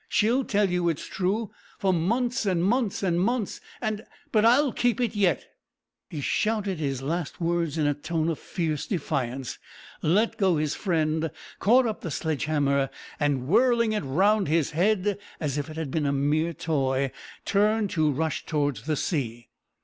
[0.09, 4.99] She'll tell you it's true for months, and months, and months, and but I'll keep
[4.99, 5.53] it yet!"
[6.09, 9.59] He shouted his last words in a tone of fierce defiance,
[10.01, 11.29] let go his friend,
[11.59, 15.91] caught up the sledge hammer, and, whirling it round his head as if it had
[15.91, 17.11] been a mere toy,
[17.45, 19.49] turned to rush towards the sea.